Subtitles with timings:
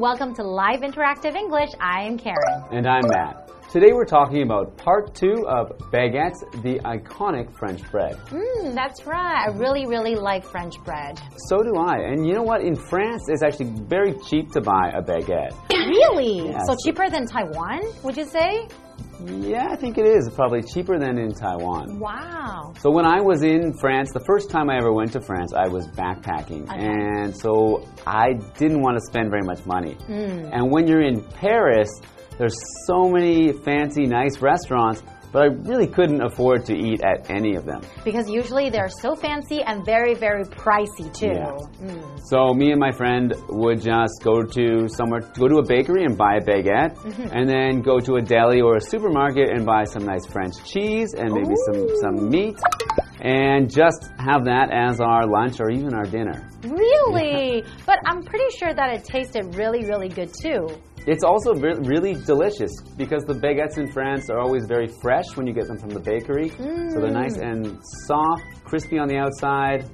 [0.00, 1.68] Welcome to Live Interactive English.
[1.78, 2.64] I am Karen.
[2.72, 3.50] And I'm Matt.
[3.70, 8.16] Today we're talking about part two of baguettes, the iconic French bread.
[8.30, 9.44] Mm, that's right.
[9.46, 11.20] I really, really like French bread.
[11.48, 11.98] So do I.
[11.98, 12.62] And you know what?
[12.62, 15.54] In France, it's actually very cheap to buy a baguette.
[15.70, 16.48] Really?
[16.48, 18.68] Yeah, so so- cheaper than Taiwan, would you say?
[19.26, 20.30] Yeah, I think it is.
[20.34, 21.98] Probably cheaper than in Taiwan.
[21.98, 22.74] Wow.
[22.78, 25.68] So when I was in France, the first time I ever went to France, I
[25.68, 26.64] was backpacking.
[26.64, 26.78] Okay.
[26.78, 29.96] And so I didn't want to spend very much money.
[30.08, 30.50] Mm.
[30.52, 31.90] And when you're in Paris,
[32.38, 32.56] there's
[32.86, 35.02] so many fancy, nice restaurants,
[35.32, 37.82] but I really couldn't afford to eat at any of them.
[38.04, 41.26] Because usually they're so fancy and very, very pricey too.
[41.26, 41.56] Yeah.
[41.86, 42.20] Mm.
[42.24, 46.16] So me and my friend would just go to somewhere, go to a bakery and
[46.16, 47.28] buy a baguette, Mm-hmm.
[47.36, 51.14] and then go to a deli or a supermarket and buy some nice French cheese
[51.14, 52.56] and maybe some some meat,
[53.20, 56.48] and just have that as our lunch or even our dinner.
[56.62, 57.64] Really?
[57.86, 60.68] but I'm pretty sure that it tasted really, really good too.
[61.06, 65.46] It's also re really delicious because the baguettes in France are always very fresh when
[65.46, 66.50] you get them from the bakery.
[66.50, 69.88] So they're nice and soft, crispy on the outside,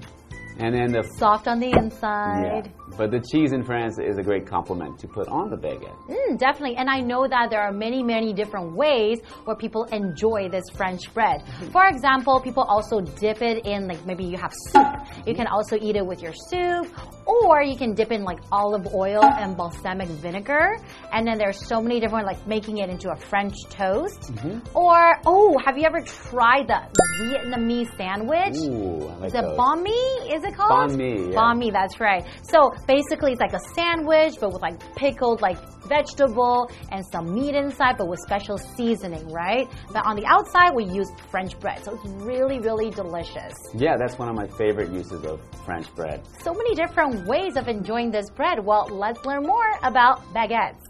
[0.59, 2.67] and then the Soft on the inside.
[2.67, 2.73] yeah.
[2.97, 5.95] But the cheese in France is a great complement to put on the baguette.
[6.09, 6.77] Mm, definitely.
[6.77, 11.13] And I know that there are many, many different ways where people enjoy this French
[11.13, 11.43] bread.
[11.73, 15.27] For example, people also dip it in, like maybe you have soup.
[15.27, 16.87] You can also eat it with your soup,
[17.27, 20.77] or you can dip in like olive oil and balsamic vinegar.
[21.13, 24.33] And then there's so many different, like making it into a French toast.
[24.33, 24.77] Mm-hmm.
[24.77, 26.81] Or, oh, have you ever tried the
[27.23, 28.57] Vietnamese sandwich?
[28.57, 29.59] Ooh, I like Is it those.
[29.59, 29.91] banh mi?
[30.35, 30.91] Is it called?
[30.91, 31.39] Banh mi, yeah.
[31.39, 32.25] Banh mi, that's right.
[32.43, 37.55] So basically, it's like a sandwich, but with like pickled like vegetable and some meat
[37.55, 39.69] inside, but with special seasoning, right?
[39.93, 43.53] But on the outside, we use French bread, so it's really, really delicious.
[43.75, 46.23] Yeah, that's one of my favorite uses of French bread.
[46.43, 48.65] So many different ways of enjoying this bread.
[48.65, 50.83] Well, let's learn more about baguettes.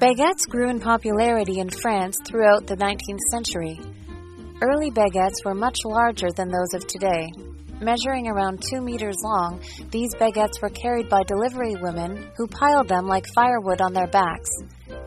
[0.00, 3.78] Baguettes grew in popularity in France throughout the 19th century.
[4.62, 7.32] Early baguettes were much larger than those of today.
[7.80, 9.58] Measuring around two meters long,
[9.90, 14.50] these baguettes were carried by delivery women who piled them like firewood on their backs.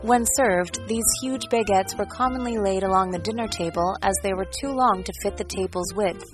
[0.02, 4.48] When served, these huge baguettes were commonly laid along the dinner table as they were
[4.60, 6.24] too long to fit the table's width.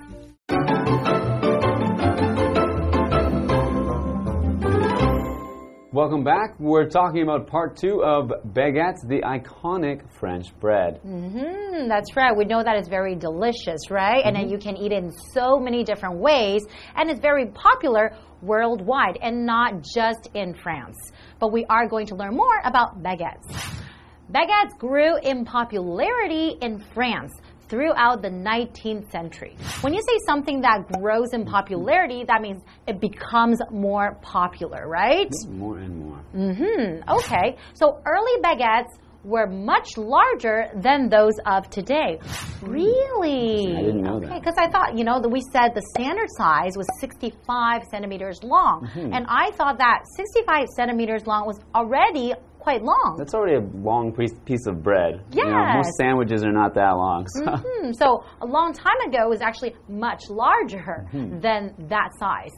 [6.00, 6.58] Welcome back.
[6.58, 10.98] We're talking about part two of baguettes, the iconic French bread.
[11.06, 12.34] Mm, that's right.
[12.34, 14.22] We know that it's very delicious, right?
[14.24, 14.52] And then Mm-hmm.
[14.52, 16.62] you can eat it in so many different ways,
[16.96, 20.96] and it's very popular worldwide and not just in France.
[21.38, 23.44] But we are going to learn more about baguettes.
[24.32, 27.32] Baguettes grew in popularity in France
[27.70, 29.56] throughout the 19th century.
[29.80, 35.32] When you say something that grows in popularity, that means it becomes more popular, right?
[35.48, 36.18] More and more.
[36.32, 37.56] Hmm, okay.
[37.74, 38.90] So early baguettes
[39.22, 42.18] were much larger than those of today.
[42.62, 43.76] Really?
[43.76, 44.40] I didn't know okay, that.
[44.40, 48.86] because I thought, you know, that we said the standard size was 65 centimeters long.
[48.86, 49.12] Mm-hmm.
[49.12, 53.16] And I thought that 65 centimeters long was already quite long.
[53.18, 55.22] That's already a long piece piece of bread.
[55.32, 57.26] You know, most sandwiches are not that long.
[57.28, 57.56] So.
[57.56, 61.40] Hmm, so a long time ago, it was actually much larger Mm-hmm.
[61.40, 62.52] than that size.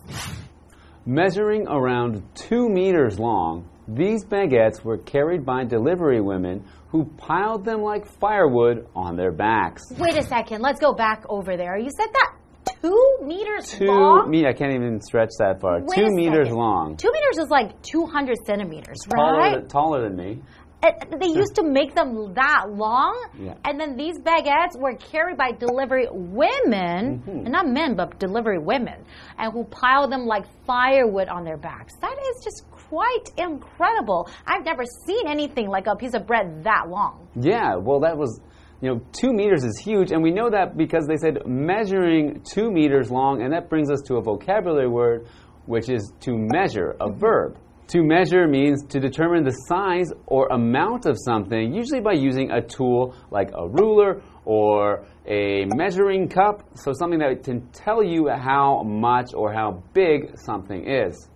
[1.04, 7.80] Measuring around two meters long, these baguettes were carried by delivery women who piled them
[7.82, 9.82] like firewood on their backs.
[9.98, 11.76] Wait a second, let's go back over there.
[11.76, 12.34] You said that
[12.82, 14.30] two meters Two long?
[14.30, 15.80] me I can't even stretch that far.
[15.80, 16.58] Wait two meters second.
[16.58, 16.96] long.
[16.96, 19.58] Two meters is like 200 centimeters, Taller, right?
[19.60, 20.42] than, taller than me.
[20.84, 23.54] And they used to make them that long, Yeah.
[23.64, 27.30] and then these baguettes were carried by delivery women, Mm-hmm.
[27.30, 29.04] and not men, but delivery women,
[29.38, 31.94] and who piled them like firewood on their backs.
[32.00, 34.28] That is just quite incredible.
[34.44, 37.28] I've never seen anything like a piece of bread that long.
[37.36, 38.40] Yeah, well, that was,
[38.82, 42.68] you know, two meters is huge, and we know that because they said measuring two
[42.68, 45.28] meters long, and that brings us to a vocabulary word,
[45.66, 47.56] which is to measure, a verb.
[47.88, 52.60] To measure means to determine the size or amount of something, usually by using a
[52.60, 58.82] tool like a ruler or a measuring cup, so something that can tell you how
[58.82, 61.28] much or how big something is.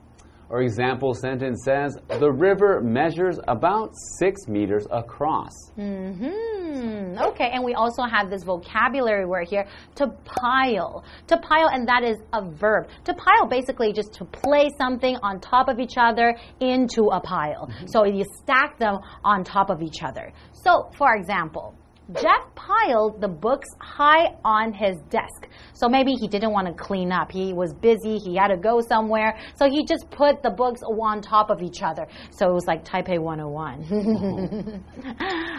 [0.50, 5.50] Our example sentence says, The river measures about six meters across.
[5.74, 7.16] Hmm.
[7.18, 9.66] Okay, and we also have this vocabulary word here
[9.96, 11.04] to pile.
[11.26, 12.88] To pile, and that is a verb.
[13.04, 17.68] To pile basically just to place something on top of each other into a pile.
[17.86, 20.32] So you stack them on top of each other.
[20.52, 21.74] So, for example,
[22.14, 25.48] Jeff piled the books high on his desk.
[25.72, 27.32] So maybe he didn't want to clean up.
[27.32, 29.36] He was busy, he had to go somewhere.
[29.56, 32.06] So he just put the books on top of each other.
[32.30, 34.84] So it was like Taipei 101.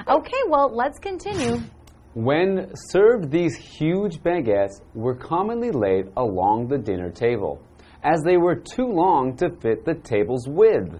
[0.08, 1.60] okay, well, let's continue.
[2.14, 7.62] When served, these huge baguettes were commonly laid along the dinner table,
[8.04, 10.96] as they were too long to fit the table's width.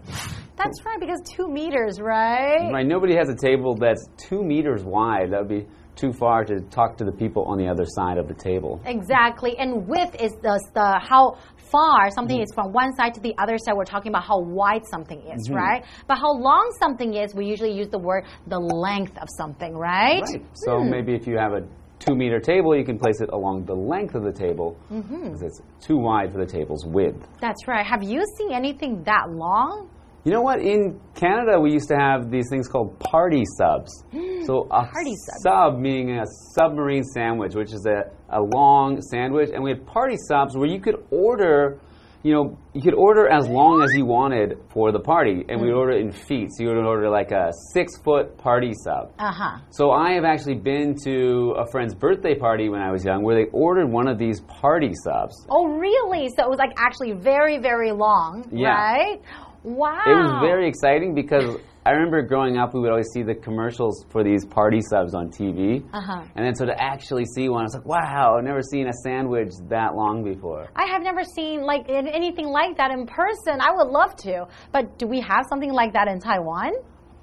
[0.58, 2.72] That's right, because two meters, right?
[2.72, 5.32] Right, nobody has a table that's two meters wide.
[5.32, 8.28] That would be too far to talk to the people on the other side of
[8.28, 8.82] the table.
[8.86, 11.38] Exactly, and width is the, the how
[11.72, 12.44] far something mm-hmm.
[12.44, 13.74] is from one side to the other side.
[13.76, 15.56] We're talking about how wide something is, mm-hmm.
[15.56, 15.86] right?
[16.08, 20.22] But how long something is, we usually use the word the length of something, right?
[20.22, 20.46] Right.
[20.54, 20.90] So hmm.
[20.90, 21.68] maybe if you have a
[22.00, 25.26] two meter table, you can place it along the length of the table mm-hmm.
[25.26, 27.28] because it's too wide for the table's width.
[27.42, 27.86] That's right.
[27.86, 29.90] Have you seen anything that long?
[30.28, 30.60] You know what?
[30.60, 34.04] In Canada, we used to have these things called party subs.
[34.46, 35.42] so a Party sub.
[35.42, 40.18] sub meaning a submarine sandwich, which is a, a long sandwich, and we had party
[40.28, 41.80] subs where you could order.
[42.24, 45.68] You know, you could order as long as you wanted for the party, and we
[45.68, 46.50] would order it in feet.
[46.52, 49.14] So you would order like a six foot party sub.
[49.20, 49.60] Uh huh.
[49.70, 53.36] So I have actually been to a friend's birthday party when I was young where
[53.36, 55.46] they ordered one of these party subs.
[55.50, 56.28] Oh, really?
[56.36, 58.74] So it was like actually very, very long, Yeah.
[58.74, 59.22] right?
[59.68, 60.02] Wow.
[60.06, 64.06] It was very exciting because I remember growing up, we would always see the commercials
[64.10, 65.84] for these party subs on TV.
[65.92, 66.24] Uh-huh.
[66.36, 68.94] And then so to actually see one, I was like, wow, I've never seen a
[69.04, 70.70] sandwich that long before.
[70.74, 73.60] I have never seen like anything like that in person.
[73.60, 74.48] I would love to.
[74.72, 76.72] But do we have something like that in Taiwan?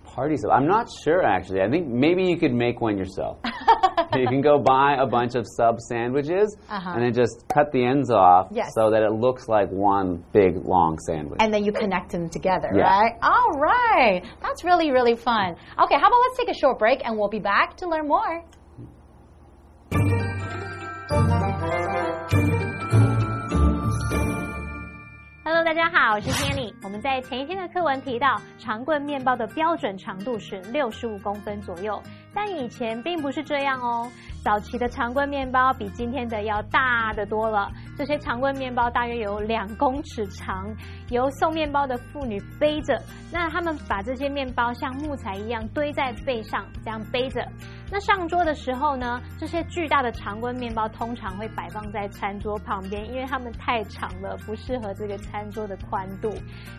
[0.05, 0.51] Party sub.
[0.51, 1.63] I'm not sure actually.
[1.63, 3.39] I think maybe you could make one yourself.
[4.16, 6.92] you can go buy a bunch of sub sandwiches Uh-huh.
[6.94, 8.74] and then just cut the ends off Yes.
[8.74, 11.40] so that it looks like one big long sandwich.
[11.42, 12.84] and then you connect them together, Yeah.
[12.90, 13.14] right?
[13.22, 14.24] All right.
[14.42, 15.56] That's really, really fun.
[15.78, 18.44] Okay, how about let's take a short break and we'll be back to learn more.
[25.44, 26.72] Hello，大家好，我是 Kenny。
[26.84, 32.00] 我们在前一天的课文提到，长棍面包的标准长度是六十五公分左右，
[32.35, 34.11] 但以前并不是这样哦。
[34.43, 37.71] 早期的常规面包比今天的要大得多了。
[37.97, 40.69] 这些常规面包大约有两公尺长，
[41.09, 43.01] 由送面包的妇女背着。
[43.33, 47.43] 那他们把这些面包像木材一样堆在背上，这样背着。
[47.91, 56.31] 那上桌的时候呢，这些巨大的常规面包通常会摆放在餐桌旁边，因为它们太长了，不适合这个餐桌的宽度。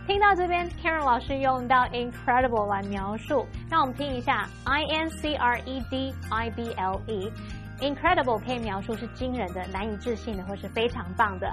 [0.07, 7.31] 听到这边，Karen 老师用到 incredible 来描述，那我们听一下 I N C R E D I B L E。
[7.81, 11.48] Incredible 可以描述是惊人的、难以置信的，或是非常棒的。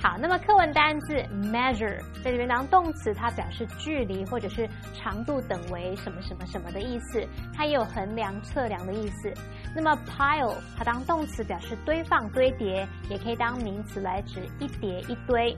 [0.00, 9.32] 好，那么课文单字 measure 在这边当动词，它表示距离或者是长度等为什么什么什么的意思，它也有衡量、测量的意思。
[9.74, 15.56] 那么 pile 它当动词表示堆放、堆叠，也可以当名词来指一叠一堆。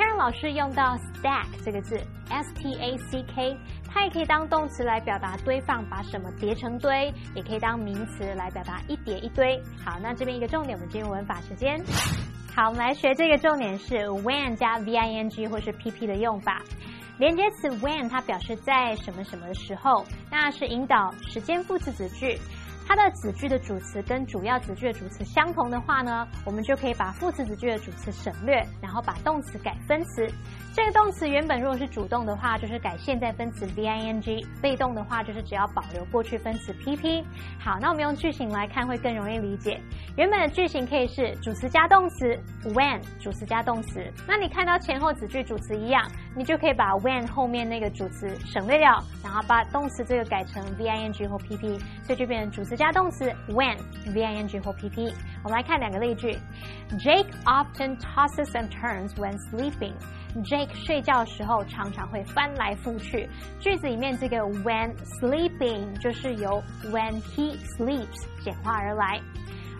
[0.00, 2.00] 天任老师用到 stack 这个字
[2.30, 3.54] ，S T A C K，
[3.86, 9.62] 它也可以当动词来表达堆放，把什么叠成堆，也可以当名词来表达一叠一堆。
[9.84, 11.78] 好，那这边一个重点，我们进入文法时间。
[12.56, 16.62] 好，我们来学这个重点是 when 加 v i n g 或是 p p 的用法。
[17.18, 22.38] 连接词 when 它表示在什么什么的时候，那是引导时间副词子句。
[22.90, 30.28] 它的子句的主词跟主要子句的主词相同的话呢，我们就可以把副词子句的主词省略，然后把动词改分词。
[30.72, 37.24] 这个动词原本如果是主动的话，就是改现在分词 v i n g；被动的话，就是只要保留过去分词 p p。
[37.58, 39.80] 好，那我们用句型来看会更容易理解。
[40.16, 44.00] 原本的句型可以是主词加动词 when，主词加动词。
[44.28, 53.76] 那你看到前后子句主词一样，你就可以把 when 后面那个主词省略掉，然后把动词这个改成 v i n g 或 p p，所以就变成主词加动词 when
[54.14, 55.12] v i n g 或 p p。
[55.43, 56.37] 我们来看两个例句：
[56.97, 63.29] Jake often tosses and turns when sleeping。Jake 睡觉的时候常常会翻来覆去。
[63.59, 69.21] 句子里面这个 when sleeping 就是由 when he sleeps 简化而来。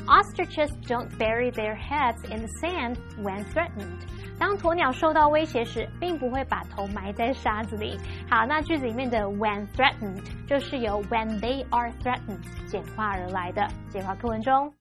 [0.08, 4.08] Ostriches don't bury their heads in the sand when threatened。
[4.38, 7.98] 当鸵鸟受到威胁时，并不会把头埋在沙子里。
[8.30, 13.68] 好，那句子里面的 when threatened 就是由 when they are threatened 简化而来的。
[13.89, 14.72] 简化课文中。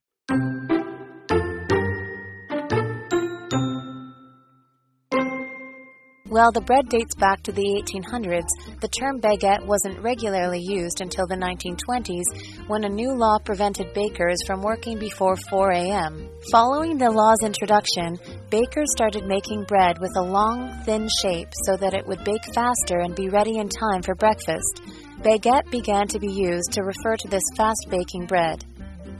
[6.29, 8.45] While the bread dates back to the 1800s,
[8.81, 14.37] the term baguette wasn't regularly used until the 1920s when a new law prevented bakers
[14.45, 16.29] from working before 4 a.m.
[16.51, 18.19] Following the law's introduction,
[18.51, 22.99] bakers started making bread with a long, thin shape so that it would bake faster
[22.99, 24.83] and be ready in time for breakfast.
[25.23, 28.63] Baguette began to be used to refer to this fast baking bread.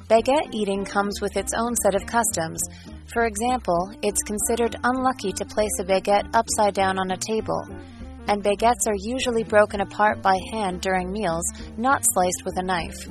[0.07, 2.61] Baguette eating comes with its own set of customs.
[3.13, 7.65] For example, it's considered unlucky to place a baguette upside down on a table,
[8.27, 11.43] and baguettes are usually broken apart by hand during meals,
[11.75, 13.07] not sliced with a knife.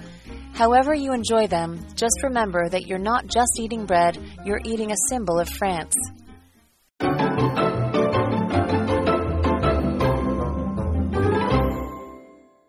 [0.54, 4.96] However, you enjoy them, just remember that you're not just eating bread, you're eating a
[5.08, 5.94] symbol of France.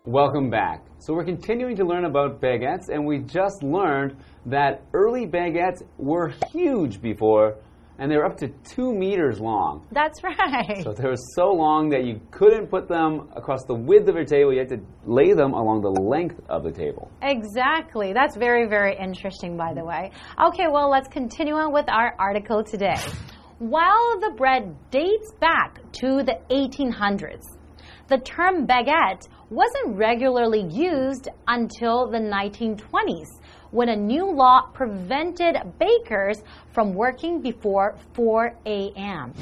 [0.04, 0.89] Welcome back.
[1.02, 6.34] So we're continuing to learn about baguettes, and we just learned that early baguettes were
[6.52, 7.56] huge before,
[7.98, 9.86] and they were up to two meters long.
[9.92, 10.82] That's right.
[10.84, 14.26] So they were so long that you couldn't put them across the width of your
[14.26, 14.52] table.
[14.52, 17.10] You had to lay them along the length of the table.
[17.22, 18.12] Exactly.
[18.12, 20.10] That's very, very interesting, by the way.
[20.48, 23.00] Okay, well, let's continue on with our article today.
[23.58, 27.46] While the bread dates back to the 1800s,
[28.08, 33.26] the term baguette wasn't regularly used until the 1920s
[33.72, 36.42] when a new law prevented bakers
[36.72, 39.32] from working before 4 a.m.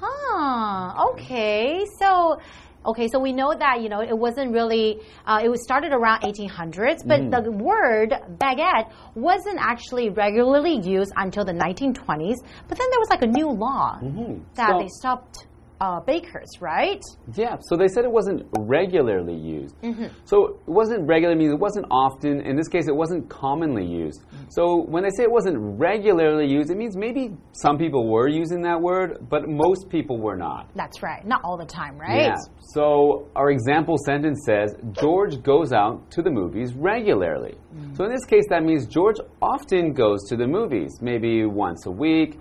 [0.00, 1.84] Huh, okay.
[1.98, 2.38] So,
[2.84, 6.22] okay, so we know that, you know, it wasn't really, uh, it was started around
[6.22, 7.44] 1800s, but Mm.
[7.44, 12.36] the word baguette wasn't actually regularly used until the 1920s.
[12.68, 14.42] But then there was like a new law that Mm-hmm.
[14.54, 15.46] So- they stopped
[15.80, 17.02] uh, bakers, right?
[17.34, 19.80] Yeah, so they said it wasn't regularly used.
[19.82, 20.06] Mm-hmm.
[20.24, 22.40] So it wasn't regular means it wasn't often.
[22.40, 24.24] In this case, it wasn't commonly used.
[24.48, 28.62] So when they say it wasn't regularly used, it means maybe some people were using
[28.62, 30.68] that word, but most people were not.
[30.74, 31.24] That's right.
[31.26, 32.22] Not all the time, right?
[32.22, 32.34] Yeah.
[32.74, 37.56] So our example sentence says George goes out to the movies regularly.
[37.94, 41.90] So in this case, that means George often goes to the movies, maybe once a
[41.90, 42.38] week.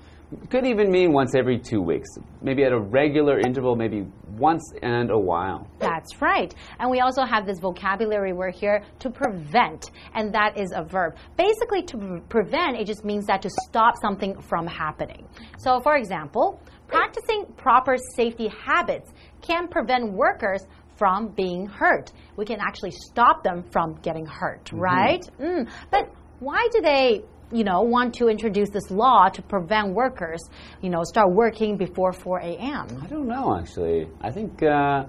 [0.49, 2.09] Could even mean once every two weeks,
[2.41, 4.05] maybe at a regular interval, maybe
[4.37, 5.67] once and a while.
[5.79, 6.53] That's right.
[6.79, 11.15] And we also have this vocabulary word here to prevent, and that is a verb.
[11.37, 15.25] Basically, to prevent, it just means that to stop something from happening.
[15.59, 19.09] So, for example, practicing proper safety habits
[19.41, 20.65] can prevent workers
[20.97, 22.11] from being hurt.
[22.35, 25.21] We can actually stop them from getting hurt, right?
[25.39, 25.69] Mm.
[25.89, 27.23] But why do they?
[27.51, 30.41] You know, want to introduce this law to prevent workers,
[30.81, 32.87] you know, start working before 4 a.m.
[33.01, 34.07] I don't know, actually.
[34.19, 35.05] I think, uh,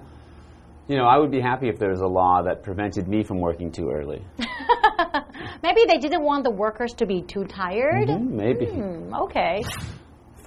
[0.87, 3.41] you know, I would be happy if there was a law that prevented me from
[3.41, 4.23] working too early.
[5.63, 8.07] Maybe they didn't want the workers to be too tired.
[8.07, 8.65] Mhm, maybe.
[8.67, 9.61] Hmm, okay.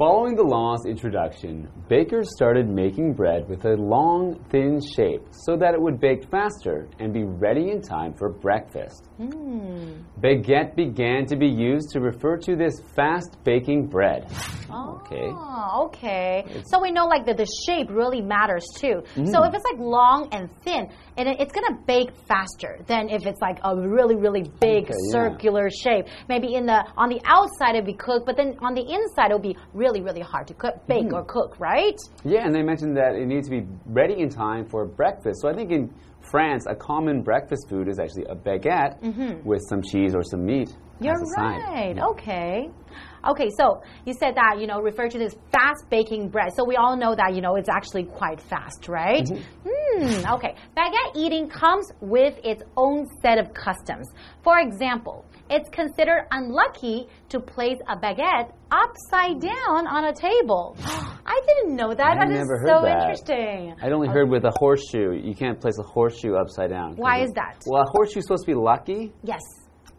[0.02, 5.74] Following the law's introduction, bakers started making bread with a long, thin shape so that
[5.74, 9.08] it would bake faster and be ready in time for breakfast.
[9.20, 14.24] Baguette began to be used to refer to this fast baking bread.
[14.68, 15.28] Okay.
[15.30, 16.46] Oh, okay.
[16.64, 19.04] So we know like that the shape really matters too.
[19.14, 19.26] Mm-hmm.
[19.26, 23.26] So if it's like long and thin, and it- it's gonna bake faster than if
[23.26, 25.12] it's like a really, really big Okay, yeah.
[25.12, 26.06] circular shape.
[26.28, 29.38] Maybe in the on the outside it'll be cooked, but then on the inside it'll
[29.38, 31.14] be really, really hard to cook, bake Mm-hmm.
[31.16, 31.96] or cook, right?
[32.24, 35.40] Yeah, and they mentioned that it needs to be ready in time for breakfast.
[35.42, 35.90] So I think in
[36.20, 40.74] France, a common breakfast food is actually a baguette with some cheese or some meat.
[41.00, 41.60] You're as a side.
[41.68, 41.98] right.
[41.98, 42.70] Okay.
[43.24, 46.50] Okay, so you said that, you know, refer to this fast baking bread.
[46.56, 49.28] So we all know that, you know, it's actually quite fast, right?
[49.28, 50.56] Hmm, okay.
[50.76, 54.08] Baguette eating comes with its own set of customs.
[54.42, 60.76] For example, it's considered unlucky to place a baguette upside down on a table.
[61.24, 62.18] I didn't know that.
[62.18, 63.02] I That is so that.
[63.02, 63.74] interesting.
[63.80, 66.94] I'd only heard with a horseshoe, you can't place a horseshoe upside down.
[66.96, 67.62] Why is that?
[67.66, 69.40] Well, a horseshoe's supposed to be lucky, Yes.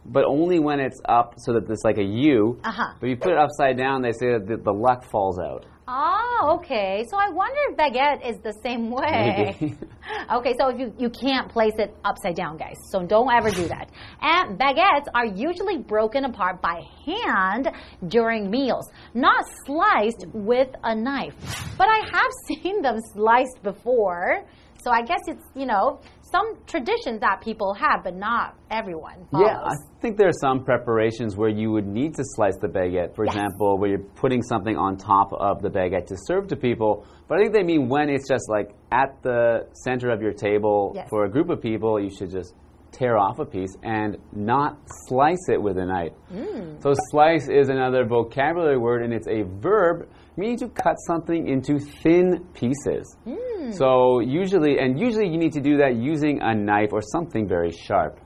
[0.05, 2.59] But only when it's up so that it's like a U.
[2.63, 2.93] Uh-huh.
[2.99, 5.65] But you put it upside down, they say that the, the luck falls out.
[5.85, 7.03] Oh, okay.
[7.09, 9.57] So I wonder if baguette is the same way.
[9.59, 9.75] Maybe.
[10.33, 12.77] okay, so if you, you can't place it upside down, guys.
[12.89, 13.89] So don't ever do that.
[14.21, 17.69] And baguettes are usually broken apart by hand
[18.07, 21.35] during meals, not sliced with a knife.
[21.77, 24.45] But I have seen them sliced before.
[24.83, 25.99] So I guess it's, you know,
[26.33, 29.47] some traditions that people have, but not everyone follows.
[29.47, 33.15] Yeah, I think there are some preparations where you would need to slice the baguette.
[33.15, 33.35] For Yes.
[33.35, 37.05] example, where you're putting something on top of the baguette to serve to people.
[37.27, 40.93] But I think they mean when it's just like at the center of your table
[40.95, 41.07] Yes.
[41.09, 42.55] for a group of people, you should just
[42.91, 46.13] tear off a piece and not slice it with a knife.
[46.31, 46.81] Mm.
[46.81, 51.79] So slice is another vocabulary word and it's a verb meaning to cut something into
[51.79, 53.15] thin pieces.
[53.25, 53.73] Mm.
[53.73, 57.71] So usually and usually you need to do that using a knife or something very
[57.71, 58.19] sharp.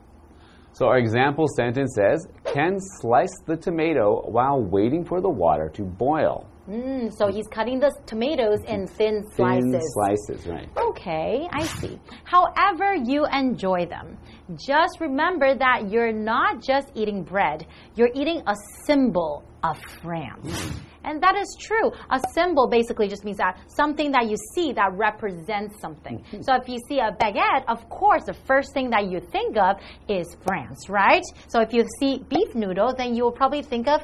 [0.72, 5.82] So our example sentence says, Ken sliced the tomato while waiting for the water to
[5.82, 6.46] boil.
[6.68, 9.70] Mm, so he's cutting the tomatoes in thin slices.
[9.70, 10.68] Thin slices, right.
[10.76, 11.98] Okay, I see.
[12.24, 14.18] However, you enjoy them.
[14.54, 20.72] Just remember that you're not just eating bread, you're eating a symbol of France.
[21.04, 21.90] And that is true.
[22.10, 26.22] A symbol basically just means that something that you see that represents something.
[26.42, 29.76] So if you see a baguette, of course, the first thing that you think of
[30.08, 31.22] is France, right?
[31.48, 34.02] So if you see beef noodle, then you will probably think of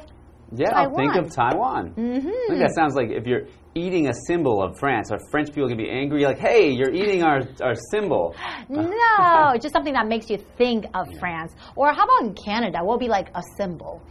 [0.51, 1.91] Yeah, I'll think of Taiwan.
[1.91, 2.27] Mm-hmm.
[2.27, 5.67] I think that sounds like if you're eating a symbol of France, our French people
[5.67, 8.35] can be angry, like, hey, you're eating our, our symbol.
[8.69, 11.53] no, just something that makes you think of France.
[11.75, 12.79] Or how about in Canada?
[12.79, 14.01] What would be like a symbol?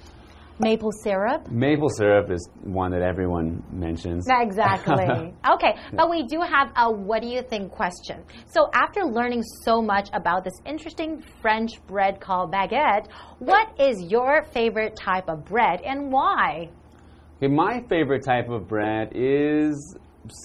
[0.59, 1.51] Maple syrup?
[1.51, 4.27] Maple syrup is one that everyone mentions.
[4.31, 5.35] Exactly.
[5.55, 8.23] okay, but we do have a what do you think question.
[8.47, 13.09] So, after learning so much about this interesting French bread called baguette,
[13.41, 16.71] what is your favorite type of bread and why?
[17.39, 19.97] Okay, my favorite type of bread is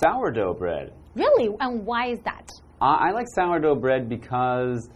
[0.01, 0.91] sourdough bread.
[1.15, 1.55] Really?
[1.59, 2.49] And why is that?
[2.81, 4.89] I I like sourdough bread because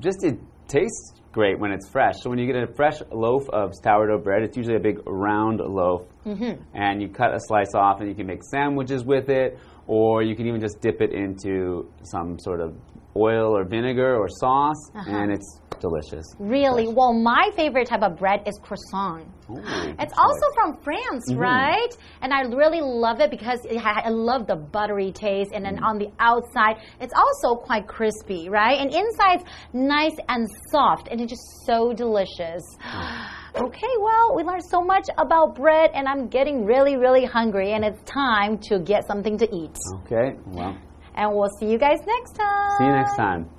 [0.00, 0.38] just it
[0.70, 2.14] tastes great when it's fresh.
[2.22, 5.60] So when you get a fresh loaf of sourdough bread, it's usually a big round
[5.60, 6.62] loaf, mm-hmm.
[6.74, 10.34] and you cut a slice off, and you can make sandwiches with it, or you
[10.34, 12.76] can even just dip it into some sort of
[13.16, 15.10] oil or vinegar or sauce, uh-huh.
[15.10, 16.26] and it's delicious.
[16.38, 16.86] Really?
[16.88, 19.26] Well, my favorite type of bread is croissant.
[19.50, 19.58] Ooh,
[19.98, 21.40] It's also from France, mm-hmm.
[21.40, 21.92] right?
[22.22, 25.76] And I really love it because it ha- I love the buttery taste, and then
[25.76, 25.84] mm-hmm.
[25.84, 28.78] on the outside, it's also quite crispy, right?
[28.78, 32.62] And inside, it's nice and soft, and it's just so delicious.
[32.84, 33.62] Mm.
[33.66, 37.84] Okay, well, we learned so much about bread, and I'm getting really, really hungry, and
[37.84, 39.76] it's time to get something to eat.
[40.04, 40.78] Okay, well,
[41.16, 42.70] And we'll see you guys next time.
[42.78, 43.50] see you next time.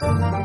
[0.00, 0.43] thank you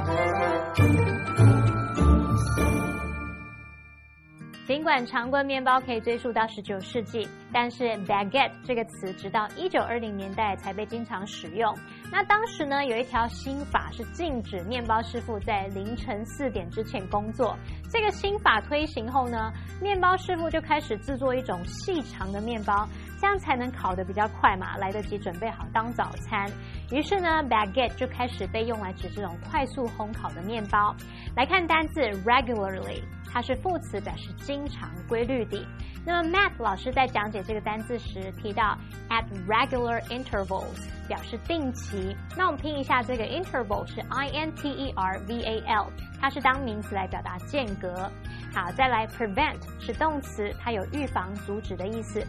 [4.69, 11.75] 尽管常规面包可以追溯到十九世纪，但是 baguette 这个词直到一九二零年代才被经常使用。
[12.11, 17.57] 那当时呢，有一条新法是禁止面包师傅在凌晨四点之前工作。
[17.89, 19.51] 这个新法推行后呢，
[19.81, 22.87] 面包师傅就开始制作一种细长的面包，
[23.19, 26.47] 这样才能烤得比较快嘛，来得及准备好当早餐。
[26.91, 30.95] 于是呢，baguette 就开始被用来指这种快速烘烤的面包。
[31.35, 35.65] 来看单字 regularly，它是副词，表示经常、规律的。
[36.05, 38.77] 那么 Matt 老师在讲解这个单字时提到
[39.09, 42.15] at regular intervals，表示定期。
[42.35, 45.87] 那我们拼一下这个 interval 是 i n t e r v a l，
[46.19, 48.09] 它是当名词来表达间隔。
[48.51, 52.25] 好，再来 prevent 是动词，它有预防、阻止的意思。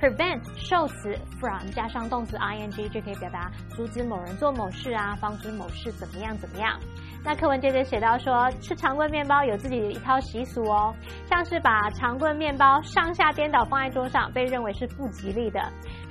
[0.00, 6.78] prevent 受词 from 加上动词 ing 就可以表达阻止某人做某事啊，防止某事怎么样怎么样。
[7.26, 10.94] 那课文接着写到说，吃长棍面包有自己的一套习俗哦，
[11.26, 15.58] 像是把长棍面包上下颠倒放在桌上，被认为是不吉利的。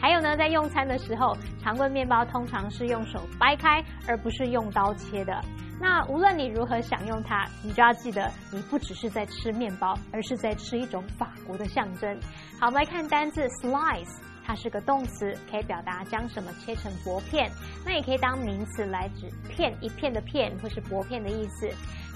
[0.02, 5.40] 还有呢，在用餐的时候，长棍面包通常是用手掰开，而不是用刀切的。
[5.80, 12.20] 那无论你如何享用它，你就要记得，你不只是在吃面包，而是在吃一种法国的象征。
[12.60, 14.33] 好，我们来看单字 slice。
[14.46, 17.50] 它是个动词，可以表达将什么切成薄片，
[17.86, 21.70] 那也可以当名词来指片一片的片或是薄片的意思。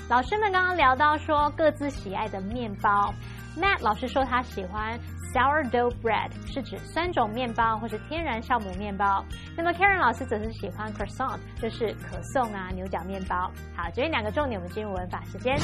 [0.09, 3.13] 老师们刚刚聊到说各自喜爱的面包
[3.57, 4.97] ，Matt 老师说他喜欢
[5.33, 9.25] sourdough bread，是指酸种面包或是天然酵母面包。
[9.57, 13.51] 那么 Karen 老师则是喜欢 croissant，就是可颂啊牛角面包。
[13.75, 15.57] 好，这边两个重点，我们进入文法时间。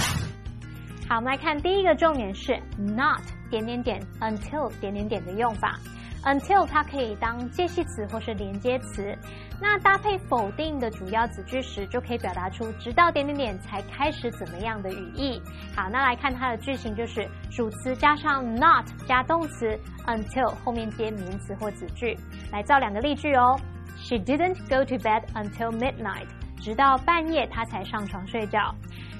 [1.08, 5.80] 好，我们来看第一个重点是 not 点点点 until 点点点的用法。
[6.24, 9.18] Until 它可以当介系词或是连接词，
[9.62, 15.42] 那搭配否定的主要子句时，就可以表达出直到点点点才开始怎么样的语义。
[15.76, 22.18] 好，那来看它的句型，就是主词加上 not 加动词 until 后面接名词或子句。
[22.52, 23.60] 来造两个例句哦。
[23.98, 26.28] She didn't go to bed until midnight，
[26.60, 28.74] 直到半夜她才上床睡觉。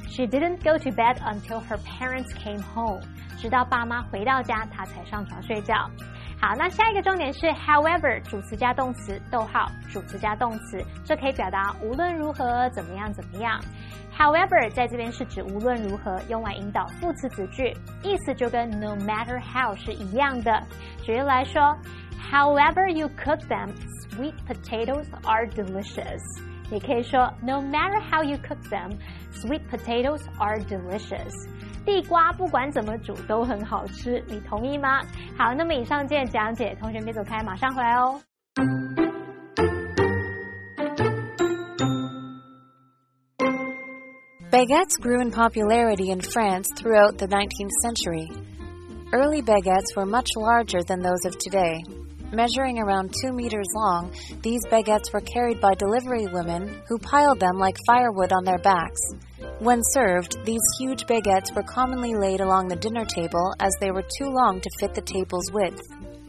[0.10, 3.02] She didn't go to bed until her parents came home，
[3.40, 5.90] 直到爸妈回到家她才上床睡觉。
[6.44, 13.58] 好，那下一个重点是 however 主词加动词，逗号主词加动词，这可以表达无论如何怎么样怎么样。
[14.14, 20.62] However 在这边是指无论如何，用来引导副词子句，意思就跟 no matter how 是一样的。
[21.02, 21.62] 举例来说
[22.30, 23.70] ，However you cook them,
[24.12, 26.20] sweet potatoes are delicious。
[26.70, 28.98] 也可以说 No matter how you cook them,
[29.32, 31.32] sweet potatoes are delicious。
[31.85, 35.01] 地瓜不管怎么煮都很好吃，你同意吗？
[35.37, 38.21] 好，那么以上件讲解，同学别走开，马上回来哦。
[44.51, 48.29] Baguettes grew in popularity in France throughout the 19th century.
[49.13, 51.83] Early baguettes were much larger than those of today.
[52.33, 54.11] Measuring around two meters long,
[54.43, 59.01] these baguettes were carried by delivery women who piled them like firewood on their backs.
[59.64, 64.04] When served, these huge baguettes were commonly laid along the dinner table as they were
[64.20, 65.80] too long to fit the table's width.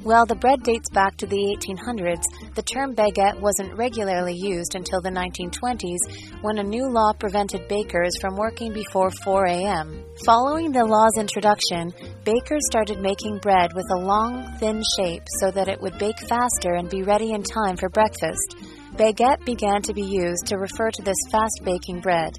[0.05, 2.23] While the bread dates back to the 1800s,
[2.55, 8.13] the term baguette wasn't regularly used until the 1920s when a new law prevented bakers
[8.21, 10.05] from working before 4 a.m.
[10.25, 11.93] Following the law's introduction,
[12.23, 16.75] bakers started making bread with a long, thin shape so that it would bake faster
[16.75, 18.55] and be ready in time for breakfast.
[18.95, 22.39] Baguette began to be used to refer to this fast baking bread.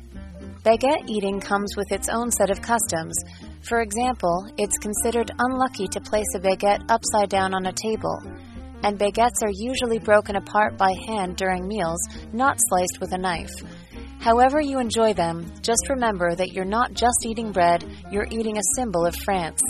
[0.65, 3.15] Baguette eating comes with its own set of customs.
[3.61, 8.19] For example, it's considered unlucky to place a baguette upside down on a table,
[8.81, 11.99] and baguettes are usually broken apart by hand during meals,
[12.33, 13.53] not sliced with a knife.
[14.19, 18.71] However, you enjoy them, just remember that you're not just eating bread, you're eating a
[18.75, 19.61] symbol of France.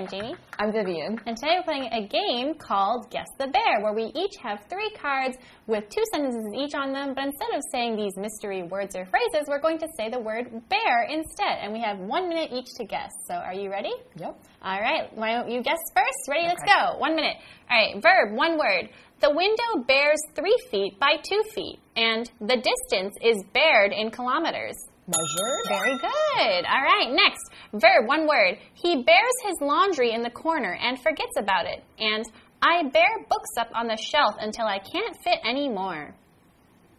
[0.00, 0.34] I'm Jamie.
[0.58, 1.20] I'm Vivian.
[1.26, 4.90] And today we're playing a game called Guess the Bear, where we each have three
[4.98, 5.36] cards
[5.66, 9.46] with two sentences each on them, but instead of saying these mystery words or phrases,
[9.46, 11.58] we're going to say the word bear instead.
[11.60, 13.10] And we have one minute each to guess.
[13.28, 13.92] So are you ready?
[14.16, 14.40] Yep.
[14.62, 16.28] All right, why don't you guess first?
[16.30, 16.46] Ready?
[16.46, 16.96] Let's go.
[16.96, 17.36] One minute.
[17.70, 18.88] All right, verb, one word.
[19.20, 24.76] The window bears three feet by two feet, and the distance is bared in kilometers.
[25.10, 25.68] Measured.
[25.68, 26.64] Very good.
[26.66, 27.50] All right, next.
[27.72, 28.58] Verb, one word.
[28.74, 31.82] He bears his laundry in the corner and forgets about it.
[31.98, 32.24] And
[32.62, 36.14] I bear books up on the shelf until I can't fit any more.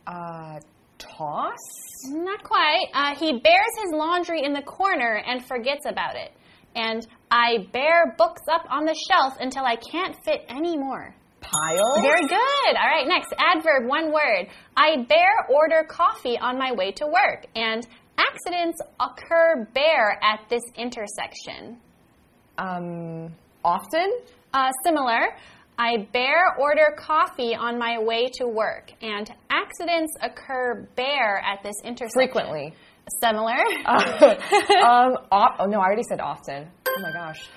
[0.06, 0.60] Uh,
[0.98, 1.58] toss.
[2.10, 2.88] Not quite.
[2.94, 6.32] Uh, he bears his laundry in the corner and forgets about it.
[6.76, 11.14] And I bear books up on the shelf until I can't fit any more.
[11.42, 12.02] Pile.
[12.02, 12.76] Very good.
[12.76, 13.34] All right, next.
[13.38, 14.48] Adverb, one word.
[14.78, 17.46] I bear order coffee on my way to work.
[17.56, 17.86] And
[18.28, 21.78] accidents occur bare at this intersection.
[22.58, 24.12] Um, often.
[24.54, 25.30] Uh, similar.
[25.78, 28.92] I bare order coffee on my way to work.
[29.02, 32.14] And accidents occur bare at this intersection.
[32.14, 32.74] Frequently.
[33.22, 33.58] Similar.
[33.86, 36.68] um, o- oh no, I already said often.
[36.88, 37.50] Oh my gosh.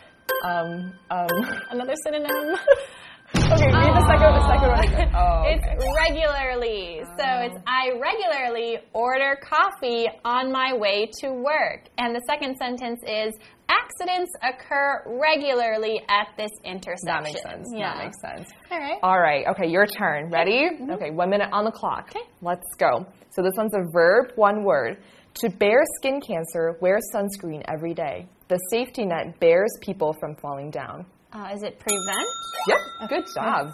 [0.44, 1.60] Um, um.
[1.70, 2.56] Another synonym.
[3.36, 5.14] Okay, read the second, the second one.
[5.16, 5.88] Oh, It's okay.
[6.06, 7.02] regularly.
[7.18, 7.46] So mm.
[7.46, 11.88] it's I regularly order coffee on my way to work.
[11.98, 13.34] And the second sentence is
[13.68, 17.06] accidents occur regularly at this intersection.
[17.06, 17.68] That makes sense.
[17.74, 17.94] Yeah.
[17.94, 18.48] That makes sense.
[18.70, 18.98] All right.
[19.02, 19.46] All right.
[19.48, 20.30] Okay, your turn.
[20.30, 20.70] Ready?
[20.70, 20.90] Mm-hmm.
[20.92, 22.10] Okay, one minute on the clock.
[22.10, 22.26] Okay.
[22.42, 23.06] Let's go.
[23.30, 24.98] So this one's a verb, one word.
[25.42, 28.28] To bear skin cancer, wear sunscreen every day.
[28.48, 31.06] The safety net bears people from falling down.
[31.34, 32.28] Uh, is it prevent?
[32.68, 33.72] Yep, good job.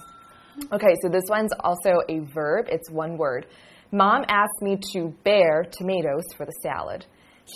[0.73, 2.67] Okay, so this one's also a verb.
[2.71, 3.47] It's one word.
[3.93, 7.05] Mom asked me to bear tomatoes for the salad.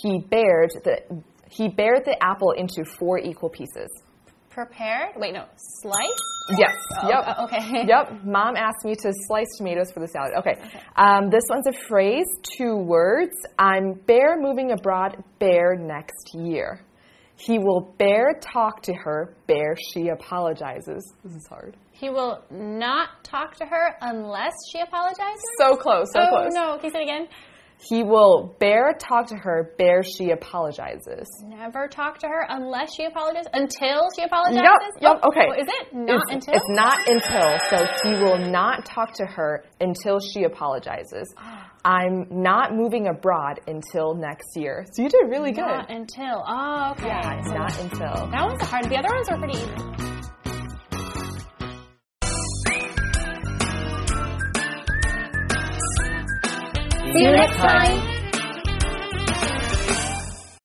[0.03, 3.88] He bared the he bared the apple into four equal pieces.
[4.51, 5.14] Prepared?
[5.17, 5.47] Wait, no.
[5.57, 6.57] Slice?
[6.59, 6.75] Yes.
[7.09, 7.25] yep.
[7.27, 7.85] uh, okay.
[7.88, 8.25] Yep.
[8.25, 10.33] Mom asked me to slice tomatoes for the salad.
[10.38, 10.55] Okay.
[10.97, 13.35] Um, this one's a phrase, two words.
[13.59, 16.81] I'm bear moving abroad, bear next year.
[17.37, 21.12] He will bear talk to her, bear she apologizes.
[21.25, 21.77] This is hard.
[21.90, 25.42] He will not talk to her unless she apologizes?
[25.59, 26.53] So close, so oh, close.
[26.53, 26.77] no.
[26.77, 27.29] Can you say it again?
[27.78, 31.26] He will bear talk to her, bear she apologizes.
[31.44, 33.48] Never talk to her unless she apologizes.
[33.52, 34.62] Until she apologizes?
[34.62, 35.60] Yep, yep, Oh, okay.
[35.60, 35.94] is it?
[35.94, 36.54] Not it's, until?
[36.54, 37.58] It's not until.
[37.68, 41.34] So he will not talk to her until she apologizes.
[41.37, 41.70] Ah.
[41.84, 44.87] I'm not moving abroad until next year.
[44.92, 45.60] So you did really good.
[45.60, 46.42] Not until.
[46.48, 47.06] Oh, okay.
[47.08, 48.30] yeah, So not until.
[48.30, 48.84] that one's hard.
[48.88, 50.13] The other ones are pretty easy.
[57.14, 58.13] See you next time!